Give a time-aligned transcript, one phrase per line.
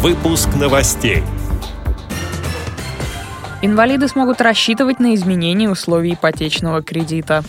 [0.00, 1.24] Выпуск новостей.
[3.62, 7.42] Инвалиды смогут рассчитывать на изменение условий ипотечного кредита.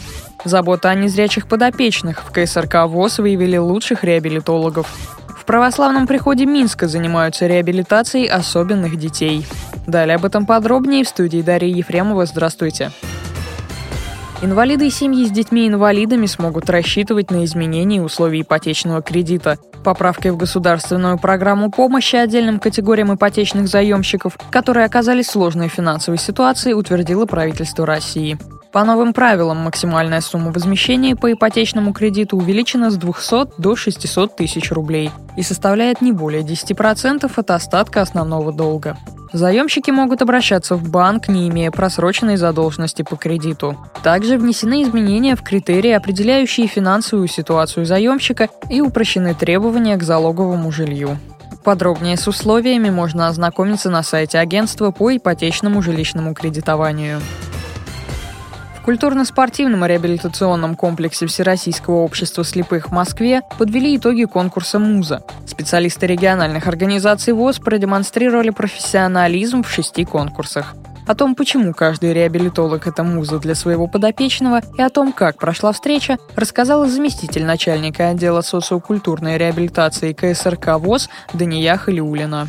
[0.43, 2.23] Забота о незрячих подопечных.
[2.23, 4.87] В КСРК ВОЗ выявили лучших реабилитологов.
[5.27, 9.45] В православном приходе Минска занимаются реабилитацией особенных детей.
[9.85, 12.25] Далее об этом подробнее в студии Дарьи Ефремова.
[12.25, 12.91] Здравствуйте.
[14.41, 19.57] Инвалиды и семьи с детьми-инвалидами смогут рассчитывать на изменение условий ипотечного кредита.
[19.83, 26.71] Поправкой в государственную программу помощи отдельным категориям ипотечных заемщиков, которые оказались в сложной финансовой ситуации,
[26.71, 28.37] утвердило правительство России.
[28.71, 34.71] По новым правилам максимальная сумма возмещения по ипотечному кредиту увеличена с 200 до 600 тысяч
[34.71, 38.95] рублей и составляет не более 10% от остатка основного долга.
[39.31, 43.77] Заемщики могут обращаться в банк, не имея просроченной задолженности по кредиту.
[44.01, 51.17] Также внесены изменения в критерии, определяющие финансовую ситуацию заемщика, и упрощены требования к залоговому жилью.
[51.63, 57.21] Подробнее с условиями можно ознакомиться на сайте агентства по ипотечному жилищному кредитованию.
[58.89, 65.21] Культурно-спортивном реабилитационном комплексе Всероссийского общества слепых в Москве подвели итоги конкурса «Муза».
[65.45, 70.73] Специалисты региональных организаций ВОЗ продемонстрировали профессионализм в шести конкурсах.
[71.05, 75.71] О том, почему каждый реабилитолог– это муза для своего подопечного, и о том, как прошла
[75.71, 82.47] встреча, рассказала заместитель начальника отдела социокультурной реабилитации КСРК ВОЗ Дания Халиулина.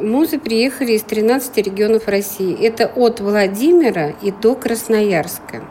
[0.00, 2.60] Музы приехали из 13 регионов России.
[2.60, 5.62] Это от Владимира и до Красноярска.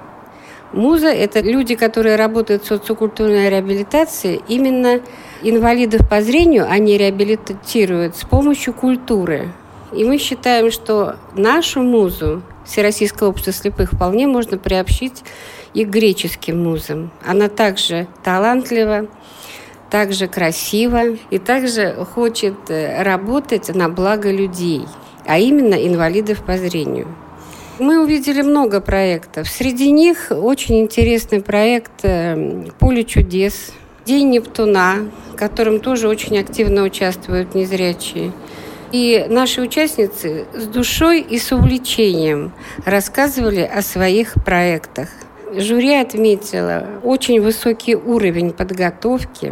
[0.75, 4.41] Муза– это люди, которые работают в социокультурной реабилитации.
[4.49, 4.99] Именно
[5.41, 9.53] инвалидов по зрению они реабилитируют с помощью культуры.
[9.93, 15.23] И мы считаем, что нашу музу, Всероссийское общество слепых, вполне можно приобщить
[15.73, 17.09] и к греческим музам.
[17.25, 19.07] Она также талантлива,
[19.89, 24.81] также красиво и также хочет э, работать на благо людей,
[25.25, 27.07] а именно инвалидов по зрению.
[27.77, 29.49] Мы увидели много проектов.
[29.49, 33.73] Среди них очень интересный проект э, «Поле чудес»,
[34.05, 38.31] «День Нептуна», в котором тоже очень активно участвуют незрячие.
[38.93, 42.53] И наши участницы с душой и с увлечением
[42.85, 45.09] рассказывали о своих проектах.
[45.53, 49.51] Жюри отметила очень высокий уровень подготовки,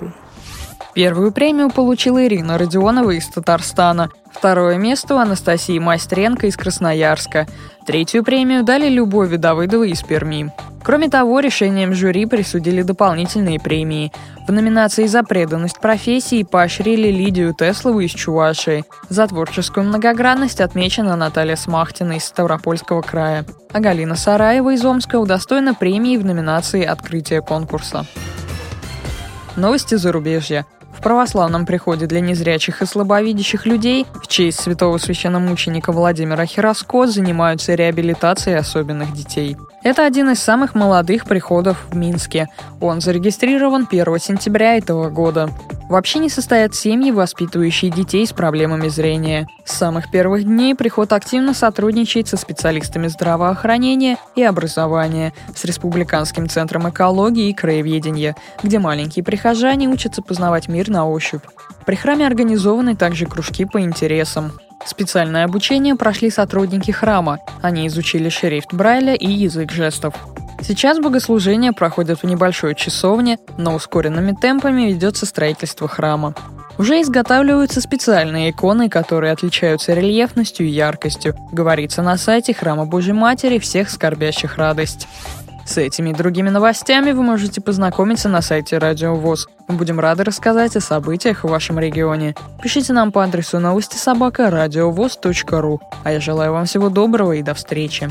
[0.94, 7.48] Первую премию получила Ирина Родионова из Татарстана, второе место у Анастасии Майстренко из Красноярска,
[7.88, 10.54] третью премию дали Любови Давыдовой из Перми.
[10.84, 14.12] Кроме того, решением жюри присудили дополнительные премии.
[14.48, 18.86] В номинации «За преданность профессии» поощрили Лидию Теслову из Чувашии.
[19.10, 23.46] За творческую многогранность отмечена Наталья Смахтина из Ставропольского края.
[23.72, 28.06] А Галина Сараева из Омска удостоена премии в номинации «Открытие конкурса».
[29.56, 30.66] Новости зарубежья
[31.02, 38.58] православном приходе для незрячих и слабовидящих людей в честь святого священномученика Владимира Хироско занимаются реабилитацией
[38.58, 39.58] особенных детей.
[39.84, 42.48] Это один из самых молодых приходов в Минске.
[42.80, 45.50] Он зарегистрирован 1 сентября этого года.
[45.94, 49.48] В общине состоят семьи, воспитывающие детей с проблемами зрения.
[49.64, 56.90] С самых первых дней приход активно сотрудничает со специалистами здравоохранения и образования, с Республиканским центром
[56.90, 61.44] экологии и краеведения, где маленькие прихожане учатся познавать мир на ощупь.
[61.86, 64.54] При храме организованы также кружки по интересам.
[64.88, 67.38] Специальное обучение прошли сотрудники храма.
[67.62, 70.16] Они изучили шрифт Брайля и язык жестов.
[70.66, 76.34] Сейчас богослужения проходят в небольшой часовне, но ускоренными темпами ведется строительство храма.
[76.78, 83.60] Уже изготавливаются специальные иконы, которые отличаются рельефностью и яркостью, говорится на сайте Храма Божьей Матери
[83.60, 85.08] всех скорбящих радость.
[85.66, 89.48] С этими и другими новостями вы можете познакомиться на сайте Радио ВОЗ.
[89.68, 92.36] Мы будем рады рассказать о событиях в вашем регионе.
[92.62, 95.82] Пишите нам по адресу новости собака ру.
[96.04, 98.10] А я желаю вам всего доброго и до встречи.